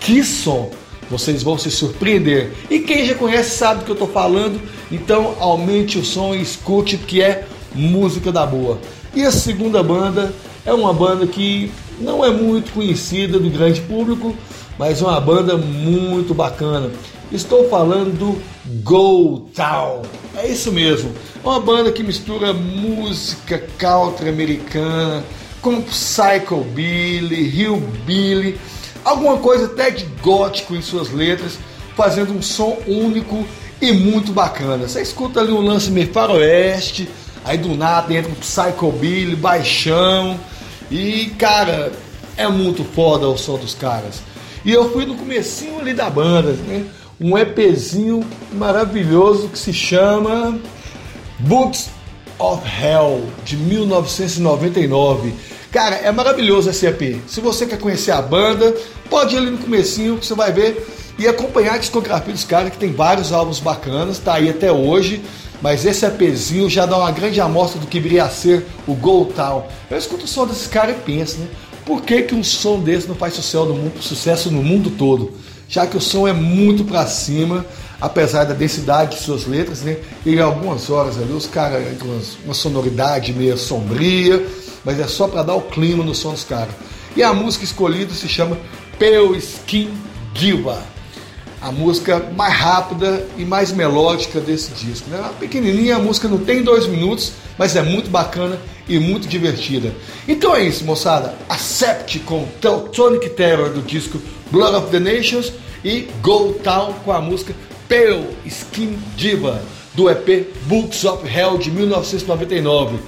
Que 0.01 0.25
som! 0.25 0.71
Vocês 1.11 1.43
vão 1.43 1.59
se 1.59 1.71
surpreender. 1.71 2.53
E 2.71 2.81
quem 2.81 3.05
já 3.05 3.15
conhece 3.15 3.51
sabe 3.51 3.81
do 3.81 3.85
que 3.85 3.91
eu 3.91 3.95
estou 3.95 4.09
falando, 4.09 4.59
então 4.91 5.37
aumente 5.39 5.99
o 5.99 6.05
som 6.05 6.35
e 6.35 6.41
escute, 6.41 6.97
porque 6.97 7.21
é 7.21 7.45
música 7.75 8.33
da 8.33 8.47
boa. 8.47 8.81
E 9.15 9.23
a 9.23 9.31
segunda 9.31 9.83
banda 9.83 10.33
é 10.65 10.73
uma 10.73 10.95
banda 10.95 11.27
que 11.27 11.71
não 12.01 12.25
é 12.25 12.31
muito 12.31 12.73
conhecida 12.73 13.39
do 13.39 13.51
grande 13.51 13.83
público, 13.83 14.35
mas 14.79 15.03
é 15.03 15.05
uma 15.05 15.21
banda 15.21 15.59
muito 15.59 16.33
bacana. 16.33 16.91
Estou 17.31 17.69
falando 17.69 18.17
do 18.19 18.43
Go 18.83 19.51
Town. 19.55 20.01
É 20.35 20.49
isso 20.49 20.73
mesmo. 20.73 21.13
É 21.45 21.47
uma 21.47 21.61
banda 21.61 21.93
que 21.93 22.03
mistura 22.03 22.55
música 22.55 23.63
country 23.77 24.31
americana 24.31 25.23
com 25.63 25.81
psychobilly, 25.81 27.49
hillbilly, 27.49 28.61
alguma 29.05 29.39
coisa 29.39 29.67
até 29.67 29.91
de 29.91 30.05
gótico 30.21 30.75
em 30.75 30.83
suas 30.83 31.11
letras, 31.13 31.59
fazendo 31.97 32.35
um 32.35 32.43
som 32.43 32.77
único 32.87 33.47
e 33.81 33.93
muito 33.93 34.33
bacana. 34.33 34.89
Você 34.89 35.01
escuta 35.01 35.41
ali 35.41 35.53
um 35.53 35.61
lance 35.61 35.91
meio 35.91 36.13
faroeste, 36.13 37.09
aí 37.45 37.57
do 37.57 37.75
nada 37.77 38.13
entra 38.13 38.31
um 38.31 38.35
psychobilly, 38.35 39.37
baixão, 39.37 40.39
e, 40.91 41.33
cara, 41.39 41.93
é 42.37 42.47
muito 42.49 42.85
foda 42.85 43.29
o 43.29 43.39
som 43.39 43.57
dos 43.57 43.75
caras. 43.75 44.21
E 44.65 44.73
eu 44.73 44.93
fui 44.93 45.07
no 45.07 45.17
comecinho 45.17 45.79
ali 45.79 45.95
da 45.95 46.11
banda, 46.11 46.53
né? 46.53 46.85
Um 47.21 47.39
EPzinho 47.39 48.25
maravilhoso 48.53 49.49
que 49.49 49.59
se 49.59 49.73
chama 49.73 50.59
Books 51.39 51.89
of 52.39 52.63
Hell, 52.67 53.25
de 53.45 53.57
1999. 53.57 55.35
Cara, 55.73 55.97
é 55.97 56.13
maravilhoso 56.13 56.69
esse 56.69 56.87
EP. 56.87 57.23
Se 57.27 57.41
você 57.41 57.65
quer 57.65 57.79
conhecer 57.79 58.11
a 58.11 58.21
banda, 58.21 58.77
pode 59.09 59.35
ir 59.35 59.39
ali 59.39 59.51
no 59.51 59.57
comecinho 59.57 60.19
que 60.19 60.27
você 60.27 60.35
vai 60.35 60.53
ver 60.53 60.87
e 61.19 61.27
acompanhar 61.27 61.77
a 61.77 61.79
discografia 61.79 62.31
dos 62.31 62.45
caras, 62.45 62.71
que 62.71 62.77
tem 62.77 62.93
vários 62.93 63.33
álbuns 63.33 63.59
bacanas, 63.59 64.19
tá 64.19 64.35
aí 64.35 64.51
até 64.51 64.71
hoje. 64.71 65.23
Mas 65.63 65.87
esse 65.87 66.05
EPzinho 66.05 66.69
já 66.69 66.85
dá 66.85 66.99
uma 66.99 67.11
grande 67.11 67.41
amostra 67.41 67.81
do 67.81 67.87
que 67.87 67.99
viria 67.99 68.25
a 68.25 68.29
ser 68.29 68.67
o 68.87 68.95
Go 68.95 69.25
Town. 69.35 69.65
Eu 69.91 69.97
escuto 69.97 70.27
o 70.27 70.29
som 70.29 70.47
desses 70.47 70.67
caras 70.67 70.95
e 70.95 70.99
penso, 71.01 71.39
né? 71.39 71.47
Por 71.87 72.03
que, 72.03 72.21
que 72.21 72.35
um 72.35 72.45
som 72.45 72.79
desse 72.79 73.09
não 73.09 73.15
faz 73.15 73.33
sucesso 73.33 73.65
no, 73.65 73.75
mundo, 73.75 74.03
sucesso 74.03 74.51
no 74.51 74.63
mundo 74.63 74.91
todo? 74.91 75.33
Já 75.69 75.87
que 75.87 75.97
o 75.97 76.01
som 76.03 76.29
é 76.29 76.35
muito 76.35 76.85
para 76.85 77.07
cima, 77.07 77.65
apesar 78.03 78.43
da 78.43 78.53
densidade 78.53 79.17
de 79.17 79.23
suas 79.23 79.47
letras, 79.47 79.83
né? 79.83 79.97
E 80.27 80.41
algumas 80.41 80.91
horas 80.91 81.17
ali, 81.17 81.33
os 81.33 81.47
caras 81.47 81.87
com 81.99 82.21
uma 82.45 82.53
sonoridade 82.53 83.33
meio 83.33 83.57
sombria, 83.57 84.45
mas 84.85 84.99
é 84.99 85.07
só 85.07 85.29
para 85.29 85.45
dar 85.45 85.55
o 85.55 85.63
clima 85.63 86.03
no 86.03 86.13
som 86.13 86.33
dos 86.33 86.43
caras. 86.43 86.75
E 87.15 87.23
a 87.23 87.33
música 87.33 87.65
escolhida 87.65 88.13
se 88.13 88.29
chama 88.29 88.59
Pale 88.99 89.39
Skin 89.39 89.89
Diva 90.35 90.83
a 91.63 91.71
música 91.71 92.19
mais 92.37 92.55
rápida 92.55 93.25
e 93.39 93.45
mais 93.45 93.71
melódica 93.71 94.41
desse 94.41 94.73
disco. 94.73 95.09
Né? 95.09 95.31
Pequenininha, 95.39 95.95
a 95.95 95.99
música 96.01 96.27
não 96.27 96.39
tem 96.39 96.61
dois 96.61 96.89
minutos, 96.89 97.35
mas 97.57 97.77
é 97.77 97.83
muito 97.83 98.11
bacana 98.11 98.59
e 98.89 98.99
muito 98.99 99.29
divertida. 99.29 99.95
Então 100.27 100.57
é 100.57 100.65
isso, 100.65 100.85
moçada. 100.85 101.37
Accept 101.49 102.19
com 102.21 102.49
Teutonic 102.61 103.31
Terror 103.31 103.71
do 103.71 103.81
disco 103.81 104.21
Blood 104.51 104.75
of 104.75 104.91
the 104.91 104.99
Nations 104.99 105.53
e 105.85 106.09
Go 106.21 106.55
Town 106.65 106.95
com 107.05 107.13
a 107.13 107.21
música 107.21 107.55
Pale 107.93 108.27
Skin 108.47 108.99
Diva 109.17 109.63
do 109.93 110.09
EP 110.09 110.49
Books 110.65 111.05
of 111.05 111.29
Hell 111.29 111.59
de 111.59 111.71
1999. 111.71 112.99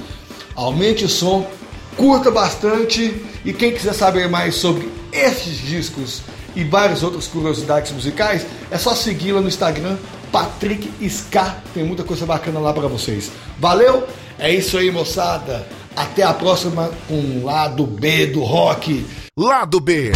Aumente 0.55 1.07
o 1.07 1.09
som, 1.09 1.51
curta 1.97 2.30
bastante 2.30 3.24
e 3.47 3.55
quem 3.55 3.72
quiser 3.72 3.95
saber 3.95 4.28
mais 4.28 4.57
sobre 4.57 4.87
estes 5.11 5.57
discos 5.57 6.20
e 6.55 6.64
várias 6.64 7.03
outras 7.03 7.26
curiosidades 7.26 7.93
musicais, 7.93 8.47
é 8.70 8.76
só 8.76 8.95
segui-la 8.95 9.41
no 9.41 9.49
Instagram, 9.49 9.97
Patrick 10.30 10.91
Ska. 11.01 11.57
Tem 11.72 11.82
muita 11.82 12.05
coisa 12.05 12.26
bacana 12.26 12.61
lá 12.61 12.74
para 12.74 12.87
vocês. 12.87 13.32
Valeu? 13.59 14.07
É 14.39 14.53
isso 14.53 14.76
aí, 14.76 14.91
moçada. 14.91 15.66
Até 15.97 16.24
a 16.24 16.35
próxima 16.35 16.91
com 17.09 17.14
o 17.14 17.45
lado 17.45 17.87
B 17.87 18.26
do 18.26 18.43
rock. 18.43 19.07
Lado 19.35 19.80
B. 19.80 20.12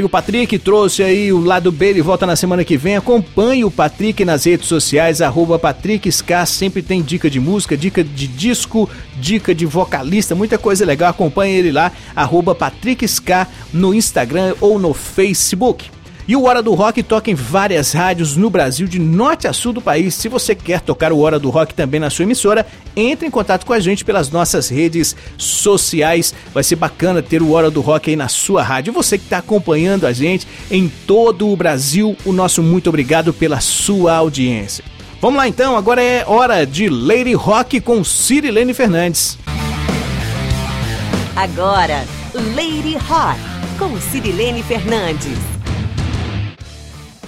aí 0.00 0.04
o 0.04 0.08
Patrick, 0.08 0.58
trouxe 0.58 1.02
aí 1.02 1.32
o 1.32 1.44
lado 1.44 1.70
B, 1.70 1.90
ele 1.90 2.02
volta 2.02 2.26
na 2.26 2.34
semana 2.34 2.64
que 2.64 2.76
vem. 2.76 2.96
Acompanhe 2.96 3.64
o 3.64 3.70
Patrick 3.70 4.24
nas 4.24 4.44
redes 4.44 4.66
sociais, 4.66 5.20
arroba 5.20 5.58
PatrickSK, 5.58 6.46
sempre 6.46 6.82
tem 6.82 7.02
dica 7.02 7.28
de 7.28 7.38
música, 7.38 7.76
dica 7.76 8.02
de 8.02 8.26
disco, 8.26 8.88
dica 9.16 9.54
de 9.54 9.66
vocalista, 9.66 10.34
muita 10.34 10.56
coisa 10.56 10.84
legal. 10.86 11.10
Acompanhe 11.10 11.54
ele 11.54 11.70
lá, 11.70 11.92
arroba 12.16 12.54
PatrickSK 12.54 13.46
no 13.72 13.94
Instagram 13.94 14.54
ou 14.60 14.78
no 14.78 14.94
Facebook. 14.94 15.90
E 16.30 16.36
o 16.36 16.44
Hora 16.44 16.62
do 16.62 16.74
Rock 16.74 17.02
toca 17.02 17.28
em 17.28 17.34
várias 17.34 17.92
rádios 17.92 18.36
no 18.36 18.48
Brasil, 18.48 18.86
de 18.86 19.00
norte 19.00 19.48
a 19.48 19.52
sul 19.52 19.72
do 19.72 19.80
país. 19.80 20.14
Se 20.14 20.28
você 20.28 20.54
quer 20.54 20.80
tocar 20.80 21.12
o 21.12 21.18
Hora 21.18 21.40
do 21.40 21.50
Rock 21.50 21.74
também 21.74 21.98
na 21.98 22.08
sua 22.08 22.22
emissora, 22.22 22.64
entre 22.94 23.26
em 23.26 23.30
contato 23.32 23.66
com 23.66 23.72
a 23.72 23.80
gente 23.80 24.04
pelas 24.04 24.30
nossas 24.30 24.68
redes 24.68 25.16
sociais. 25.36 26.32
Vai 26.54 26.62
ser 26.62 26.76
bacana 26.76 27.20
ter 27.20 27.42
o 27.42 27.50
Hora 27.50 27.68
do 27.68 27.80
Rock 27.80 28.10
aí 28.10 28.14
na 28.14 28.28
sua 28.28 28.62
rádio. 28.62 28.92
Você 28.92 29.18
que 29.18 29.24
está 29.24 29.38
acompanhando 29.38 30.06
a 30.06 30.12
gente 30.12 30.46
em 30.70 30.88
todo 31.04 31.48
o 31.48 31.56
Brasil, 31.56 32.16
o 32.24 32.32
nosso 32.32 32.62
muito 32.62 32.86
obrigado 32.90 33.32
pela 33.32 33.58
sua 33.58 34.14
audiência. 34.14 34.84
Vamos 35.20 35.36
lá 35.36 35.48
então, 35.48 35.76
agora 35.76 36.00
é 36.00 36.24
hora 36.24 36.64
de 36.64 36.88
Lady 36.88 37.34
Rock 37.34 37.80
com 37.80 38.04
Cirilene 38.04 38.72
Fernandes. 38.72 39.36
Agora, 41.34 42.04
Lady 42.54 42.96
Rock, 42.98 43.40
com 43.76 44.00
Cirilene 44.00 44.62
Fernandes. 44.62 45.59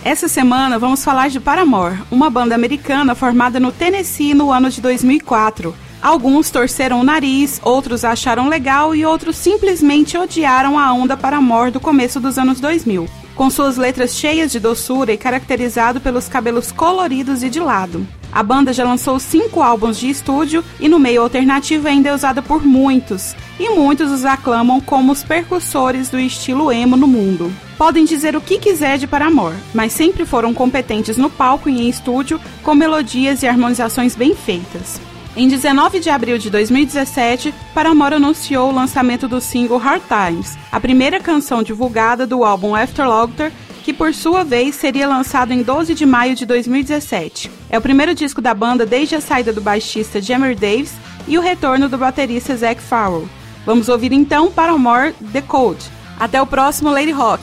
Essa 0.05 0.27
semana 0.27 0.81
vamos 0.81 1.05
falar 1.05 1.31
de 1.31 1.39
Paramore, 1.39 2.03
uma 2.11 2.29
banda 2.29 2.57
americana 2.57 3.15
formada 3.15 3.61
no 3.61 3.71
Tennessee 3.71 4.35
no 4.35 4.51
ano 4.51 4.69
de 4.69 4.81
2004. 4.81 5.73
Alguns 6.03 6.51
torceram 6.51 7.01
o 7.01 7.05
nariz, 7.05 7.61
outros 7.63 8.05
acharam 8.05 8.49
legal 8.49 8.97
e 8.97 9.07
outros 9.07 9.37
simplesmente 9.37 10.19
odiaram 10.19 10.77
a 10.77 10.93
onda 10.93 11.17
Paramore 11.17 11.71
do 11.71 11.79
começo 11.79 12.19
dos 12.19 12.37
anos 12.37 12.59
2000. 12.59 13.22
Com 13.35 13.49
suas 13.49 13.76
letras 13.76 14.14
cheias 14.14 14.53
de 14.53 14.61
doçura 14.61 15.12
e 15.12 15.16
caracterizado 15.16 16.01
pelos 16.01 16.28
cabelos 16.28 16.70
coloridos 16.70 17.43
e 17.43 17.49
de 17.49 17.59
lado. 17.59 18.07
A 18.30 18.43
banda 18.43 18.72
já 18.72 18.85
lançou 18.85 19.18
cinco 19.18 19.61
álbuns 19.61 19.99
de 19.99 20.09
estúdio 20.09 20.64
e 20.80 20.89
no 20.89 20.99
meio 20.99 21.20
alternativo 21.20 21.87
ainda 21.87 22.09
é 22.09 22.14
usada 22.14 22.41
por 22.41 22.64
muitos, 22.64 23.37
e 23.61 23.68
muitos 23.68 24.11
os 24.11 24.24
aclamam 24.24 24.80
como 24.80 25.12
os 25.12 25.22
percussores 25.22 26.09
do 26.09 26.18
estilo 26.18 26.72
emo 26.72 26.97
no 26.97 27.07
mundo. 27.07 27.53
Podem 27.76 28.07
dizer 28.07 28.35
o 28.35 28.41
que 28.41 28.59
quiser 28.59 28.97
de 28.97 29.07
Paramore, 29.07 29.57
mas 29.74 29.93
sempre 29.93 30.24
foram 30.24 30.55
competentes 30.55 31.18
no 31.18 31.28
palco 31.28 31.68
e 31.68 31.83
em 31.83 31.89
estúdio, 31.91 32.41
com 32.62 32.74
melodias 32.74 33.43
e 33.43 33.47
harmonizações 33.47 34.14
bem 34.14 34.35
feitas. 34.35 34.99
Em 35.35 35.49
19 35.49 35.99
de 35.99 36.11
abril 36.11 36.37
de 36.37 36.51
2017, 36.51 37.55
Paramore 37.74 38.16
anunciou 38.16 38.68
o 38.68 38.74
lançamento 38.74 39.26
do 39.26 39.41
single 39.41 39.78
Hard 39.78 40.03
Times, 40.03 40.59
a 40.70 40.78
primeira 40.78 41.18
canção 41.20 41.62
divulgada 41.62 42.26
do 42.26 42.45
álbum 42.45 42.76
After 42.76 43.09
Laughter, 43.09 43.51
que 43.83 43.95
por 43.95 44.12
sua 44.12 44.45
vez 44.45 44.74
seria 44.74 45.09
lançado 45.09 45.51
em 45.53 45.62
12 45.62 45.95
de 45.95 46.05
maio 46.05 46.35
de 46.35 46.45
2017. 46.45 47.51
É 47.70 47.78
o 47.78 47.83
primeiro 47.83 48.14
disco 48.14 48.43
da 48.43 48.53
banda 48.53 48.85
desde 48.85 49.14
a 49.14 49.22
saída 49.22 49.55
do 49.55 49.62
baixista 49.62 50.20
Jammer 50.20 50.55
Davis 50.55 50.93
e 51.26 51.39
o 51.39 51.41
retorno 51.41 51.89
do 51.89 51.97
baterista 51.97 52.55
Zac 52.55 52.83
Farrell. 52.83 53.26
Vamos 53.64 53.89
ouvir 53.89 54.12
então 54.12 54.53
Paramore 54.53 55.14
The 55.33 55.41
Code. 55.41 55.85
Até 56.20 56.43
o 56.43 56.47
próximo 56.47 56.91
Lady 56.91 57.11
Rock. 57.11 57.43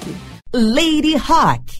Lady 0.53 1.15
Rock. 1.15 1.79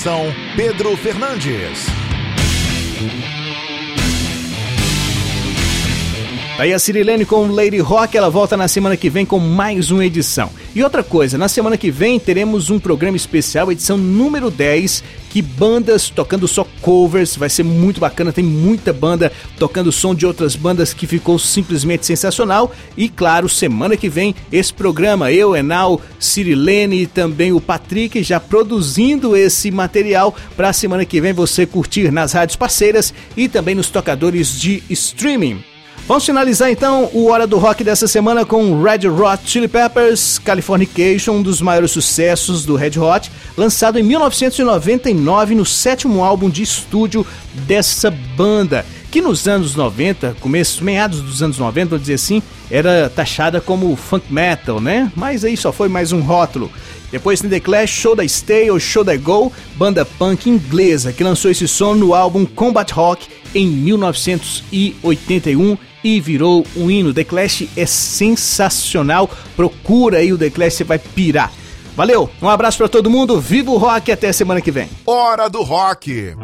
Apresentação: 0.00 0.34
Pedro 0.56 0.96
Fernandes. 0.96 1.86
Tá 6.56 6.62
Aí 6.62 6.74
a 6.74 6.78
Cirilene 6.78 7.24
com 7.24 7.46
Lady 7.46 7.78
Rock, 7.78 8.16
ela 8.16 8.28
volta 8.28 8.56
na 8.56 8.68
semana 8.68 8.96
que 8.96 9.08
vem 9.08 9.24
com 9.24 9.38
mais 9.38 9.90
uma 9.90 10.04
edição. 10.04 10.50
E 10.74 10.82
outra 10.82 11.02
coisa, 11.02 11.38
na 11.38 11.48
semana 11.48 11.76
que 11.76 11.90
vem 11.90 12.18
teremos 12.18 12.70
um 12.70 12.78
programa 12.78 13.16
especial, 13.16 13.72
edição 13.72 13.96
número 13.96 14.50
10, 14.50 15.02
que 15.30 15.40
bandas 15.40 16.10
tocando 16.10 16.46
só 16.48 16.66
covers, 16.82 17.36
vai 17.36 17.48
ser 17.48 17.62
muito 17.62 18.00
bacana, 18.00 18.32
tem 18.32 18.44
muita 18.44 18.92
banda 18.92 19.32
tocando 19.58 19.92
som 19.92 20.14
de 20.14 20.26
outras 20.26 20.56
bandas 20.56 20.92
que 20.92 21.06
ficou 21.06 21.38
simplesmente 21.38 22.04
sensacional. 22.04 22.72
E 22.96 23.08
claro, 23.08 23.48
semana 23.48 23.96
que 23.96 24.08
vem 24.08 24.34
esse 24.52 24.74
programa, 24.74 25.32
eu, 25.32 25.54
Enal, 25.54 26.00
Cirilene 26.18 27.02
e 27.02 27.06
também 27.06 27.52
o 27.52 27.60
Patrick 27.60 28.22
já 28.24 28.40
produzindo 28.40 29.36
esse 29.36 29.70
material 29.70 30.34
para 30.56 30.72
semana 30.72 31.04
que 31.04 31.20
vem 31.20 31.32
você 31.32 31.64
curtir 31.64 32.10
nas 32.10 32.32
rádios 32.32 32.56
parceiras 32.56 33.14
e 33.36 33.48
também 33.48 33.76
nos 33.76 33.88
tocadores 33.88 34.60
de 34.60 34.82
streaming. 34.90 35.69
Vamos 36.10 36.26
finalizar 36.26 36.68
então 36.72 37.08
o 37.12 37.28
Hora 37.28 37.46
do 37.46 37.56
Rock 37.56 37.84
dessa 37.84 38.08
semana 38.08 38.44
com 38.44 38.82
Red 38.82 39.06
Hot 39.06 39.48
Chili 39.48 39.68
Peppers 39.68 40.40
Californication, 40.40 41.34
um 41.34 41.42
dos 41.42 41.62
maiores 41.62 41.92
sucessos 41.92 42.64
do 42.64 42.74
Red 42.74 42.98
Hot, 42.98 43.30
lançado 43.56 43.96
em 43.96 44.02
1999 44.02 45.54
no 45.54 45.64
sétimo 45.64 46.24
álbum 46.24 46.50
de 46.50 46.64
estúdio 46.64 47.24
dessa 47.64 48.10
banda, 48.10 48.84
que 49.08 49.20
nos 49.20 49.46
anos 49.46 49.76
90, 49.76 50.34
começo, 50.40 50.82
meados 50.82 51.20
dos 51.20 51.44
anos 51.44 51.58
90, 51.58 51.90
vou 51.90 51.98
dizer 52.00 52.14
assim, 52.14 52.42
era 52.68 53.08
taxada 53.08 53.60
como 53.60 53.94
funk 53.94 54.32
metal, 54.32 54.80
né? 54.80 55.12
Mas 55.14 55.44
aí 55.44 55.56
só 55.56 55.70
foi 55.70 55.88
mais 55.88 56.10
um 56.10 56.22
rótulo. 56.22 56.72
Depois 57.10 57.40
tem 57.40 57.50
The 57.50 57.60
Clash, 57.60 57.90
Show 57.90 58.14
da 58.14 58.26
Stay 58.26 58.70
ou 58.70 58.78
Show 58.78 59.02
da 59.02 59.16
Go, 59.16 59.52
banda 59.76 60.04
punk 60.04 60.48
inglesa 60.48 61.12
que 61.12 61.24
lançou 61.24 61.50
esse 61.50 61.66
som 61.66 61.94
no 61.94 62.14
álbum 62.14 62.46
Combat 62.46 62.92
Rock 62.92 63.26
em 63.54 63.66
1981 63.66 65.76
e 66.02 66.20
virou 66.20 66.66
um 66.76 66.90
hino. 66.90 67.12
The 67.12 67.24
Clash 67.24 67.68
é 67.76 67.86
sensacional, 67.86 69.28
procura 69.56 70.18
aí 70.18 70.32
o 70.32 70.38
The 70.38 70.50
Clash, 70.50 70.74
você 70.74 70.84
vai 70.84 70.98
pirar. 70.98 71.52
Valeu, 71.96 72.30
um 72.40 72.48
abraço 72.48 72.78
pra 72.78 72.88
todo 72.88 73.10
mundo, 73.10 73.40
viva 73.40 73.70
o 73.70 73.76
rock 73.76 74.12
até 74.12 74.32
semana 74.32 74.60
que 74.60 74.70
vem. 74.70 74.88
Hora 75.04 75.50
do 75.50 75.62
Rock. 75.62 76.34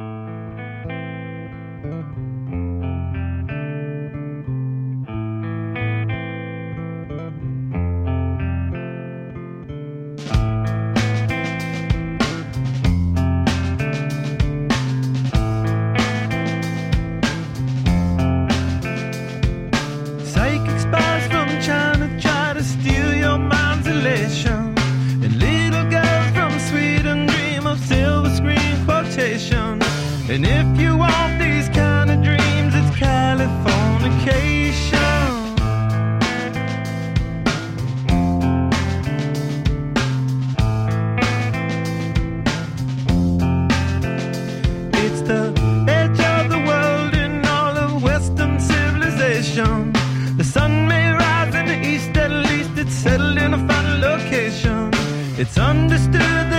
It's 55.38 55.58
understood 55.58 56.55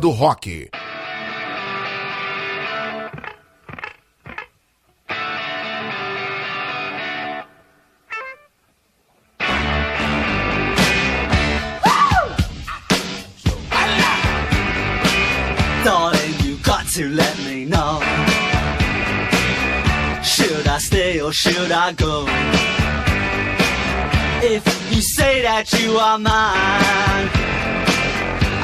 do 0.00 0.12
rock. 0.12 0.46
To 16.94 17.08
let 17.08 17.38
me 17.44 17.64
know. 17.66 18.00
Should 20.24 20.66
I 20.66 20.78
stay 20.78 21.20
or 21.20 21.32
should 21.32 21.70
I 21.70 21.92
go? 21.92 22.26
If 24.42 24.92
you 24.92 25.00
say 25.00 25.42
that 25.42 25.72
you 25.80 25.98
are 25.98 26.18
mine, 26.18 27.39